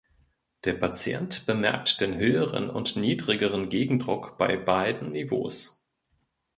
Der 0.63 0.73
Patient 0.73 1.45
bemerkt 1.45 2.01
den 2.01 2.17
höheren 2.17 2.71
und 2.71 2.95
niedrigeren 2.95 3.69
Gegendruck 3.69 4.35
bei 4.39 4.57
beiden 4.57 5.11
Niveaus. 5.11 5.85